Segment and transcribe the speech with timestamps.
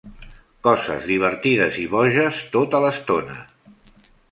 [0.67, 3.39] Coses divertides i boges tota l'estona.